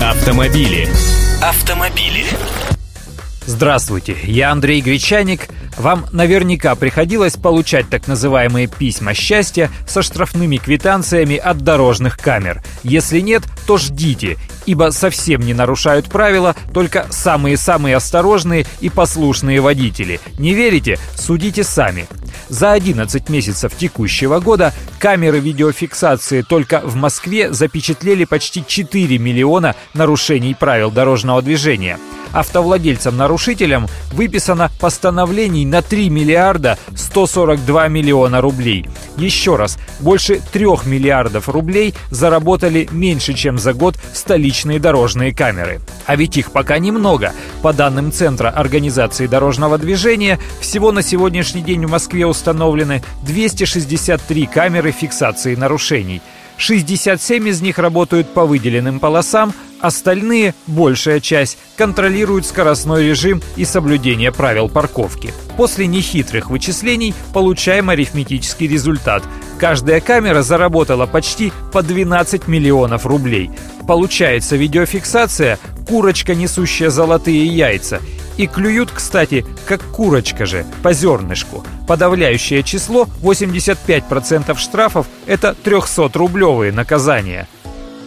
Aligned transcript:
Автомобили. 0.00 0.88
Автомобили. 1.42 2.24
Здравствуйте, 3.44 4.16
я 4.24 4.50
Андрей 4.50 4.80
Гречаник. 4.80 5.48
Вам 5.76 6.06
наверняка 6.10 6.74
приходилось 6.74 7.36
получать 7.36 7.90
так 7.90 8.08
называемые 8.08 8.66
письма 8.66 9.12
счастья 9.12 9.70
со 9.86 10.00
штрафными 10.00 10.56
квитанциями 10.56 11.36
от 11.36 11.58
дорожных 11.58 12.16
камер. 12.16 12.62
Если 12.82 13.20
нет, 13.20 13.42
то 13.66 13.76
ждите, 13.76 14.38
ибо 14.64 14.90
совсем 14.90 15.42
не 15.42 15.52
нарушают 15.52 16.06
правила 16.06 16.56
только 16.72 17.06
самые-самые 17.10 17.96
осторожные 17.96 18.64
и 18.80 18.88
послушные 18.88 19.60
водители. 19.60 20.18
Не 20.38 20.54
верите? 20.54 20.98
Судите 21.14 21.62
сами. 21.62 22.06
За 22.50 22.72
11 22.72 23.28
месяцев 23.28 23.76
текущего 23.76 24.40
года 24.40 24.74
камеры 24.98 25.38
видеофиксации 25.38 26.42
только 26.42 26.80
в 26.80 26.96
Москве 26.96 27.52
запечатлели 27.52 28.24
почти 28.24 28.64
4 28.66 29.18
миллиона 29.18 29.76
нарушений 29.94 30.54
правил 30.54 30.90
дорожного 30.90 31.42
движения– 31.42 31.98
автовладельцам-нарушителям 32.32 33.88
выписано 34.12 34.70
постановлений 34.80 35.64
на 35.64 35.82
3 35.82 36.10
миллиарда 36.10 36.78
142 36.94 37.88
миллиона 37.88 38.40
рублей. 38.40 38.86
Еще 39.16 39.56
раз, 39.56 39.78
больше 40.00 40.40
3 40.52 40.66
миллиардов 40.86 41.48
рублей 41.48 41.94
заработали 42.10 42.88
меньше, 42.90 43.34
чем 43.34 43.58
за 43.58 43.72
год 43.72 43.96
столичные 44.12 44.78
дорожные 44.78 45.34
камеры. 45.34 45.80
А 46.06 46.16
ведь 46.16 46.36
их 46.36 46.52
пока 46.52 46.78
немного. 46.78 47.32
По 47.62 47.72
данным 47.72 48.12
Центра 48.12 48.48
организации 48.48 49.26
дорожного 49.26 49.78
движения, 49.78 50.38
всего 50.60 50.92
на 50.92 51.02
сегодняшний 51.02 51.62
день 51.62 51.86
в 51.86 51.90
Москве 51.90 52.26
установлены 52.26 53.02
263 53.22 54.46
камеры 54.46 54.92
фиксации 54.92 55.54
нарушений– 55.54 56.22
67 56.60 57.48
из 57.48 57.62
них 57.62 57.78
работают 57.78 58.34
по 58.34 58.44
выделенным 58.44 59.00
полосам, 59.00 59.54
остальные, 59.80 60.54
большая 60.66 61.20
часть, 61.20 61.58
контролируют 61.76 62.46
скоростной 62.46 63.08
режим 63.08 63.42
и 63.56 63.64
соблюдение 63.64 64.32
правил 64.32 64.68
парковки. 64.68 65.32
После 65.56 65.86
нехитрых 65.86 66.50
вычислений 66.50 67.14
получаем 67.32 67.90
арифметический 67.90 68.66
результат. 68.66 69.22
Каждая 69.58 70.00
камера 70.00 70.42
заработала 70.42 71.06
почти 71.06 71.52
по 71.72 71.82
12 71.82 72.48
миллионов 72.48 73.06
рублей. 73.06 73.50
Получается 73.86 74.56
видеофиксация 74.56 75.58
«Курочка, 75.88 76.34
несущая 76.34 76.90
золотые 76.90 77.46
яйца» 77.46 78.00
И 78.36 78.46
клюют, 78.46 78.90
кстати, 78.90 79.44
как 79.66 79.82
курочка 79.82 80.46
же, 80.46 80.64
по 80.82 80.94
зернышку. 80.94 81.62
Подавляющее 81.86 82.62
число, 82.62 83.06
85% 83.22 84.56
штрафов, 84.56 85.06
это 85.26 85.54
300-рублевые 85.62 86.72
наказания 86.72 87.48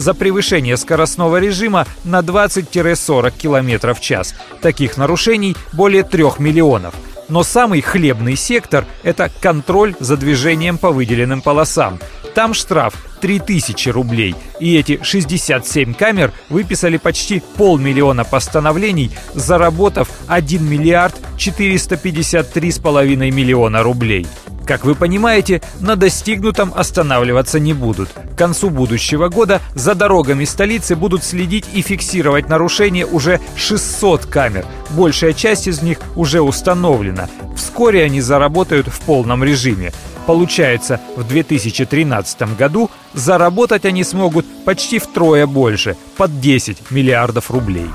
за 0.00 0.14
превышение 0.14 0.76
скоростного 0.76 1.38
режима 1.38 1.86
на 2.04 2.20
20-40 2.20 3.32
км 3.36 3.94
в 3.94 4.00
час. 4.00 4.34
Таких 4.62 4.96
нарушений 4.96 5.56
более 5.72 6.02
3 6.02 6.24
миллионов. 6.38 6.94
Но 7.28 7.44
самый 7.44 7.80
хлебный 7.80 8.34
сектор– 8.34 8.86
это 9.04 9.30
контроль 9.40 9.94
за 10.00 10.16
движением 10.16 10.78
по 10.78 10.90
выделенным 10.90 11.42
полосам. 11.42 12.00
Там 12.34 12.54
штраф 12.54 12.94
3000 13.20 13.88
рублей. 13.90 14.34
И 14.58 14.76
эти 14.76 15.00
67 15.02 15.94
камер 15.94 16.32
выписали 16.48 16.96
почти 16.96 17.42
полмиллиона 17.56 18.24
постановлений, 18.24 19.10
заработав 19.34 20.08
1 20.28 20.68
миллиард 20.68 21.14
453,5 21.36 23.16
миллиона 23.30 23.82
рублей. 23.82 24.26
Как 24.70 24.84
вы 24.84 24.94
понимаете, 24.94 25.62
на 25.80 25.96
достигнутом 25.96 26.72
останавливаться 26.74 27.58
не 27.58 27.72
будут. 27.72 28.10
К 28.10 28.38
концу 28.38 28.70
будущего 28.70 29.28
года 29.28 29.60
за 29.74 29.96
дорогами 29.96 30.44
столицы 30.44 30.94
будут 30.94 31.24
следить 31.24 31.64
и 31.72 31.82
фиксировать 31.82 32.48
нарушения 32.48 33.04
уже 33.04 33.40
600 33.56 34.26
камер. 34.26 34.64
Большая 34.90 35.32
часть 35.32 35.66
из 35.66 35.82
них 35.82 35.98
уже 36.14 36.40
установлена. 36.40 37.28
Вскоре 37.56 38.04
они 38.04 38.20
заработают 38.20 38.86
в 38.86 39.00
полном 39.00 39.42
режиме. 39.42 39.92
Получается, 40.26 41.00
в 41.16 41.24
2013 41.24 42.56
году 42.56 42.90
заработать 43.14 43.84
они 43.84 44.04
смогут 44.04 44.46
почти 44.64 44.98
втрое 44.98 45.46
больше, 45.46 45.96
под 46.16 46.40
10 46.40 46.90
миллиардов 46.90 47.50
рублей. 47.50 47.88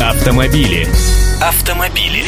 Автомобили. 0.00 0.88
Автомобили. 1.42 2.24